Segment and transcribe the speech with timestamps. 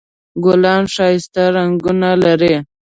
[0.43, 2.55] ګلان ښایسته رنګونه لري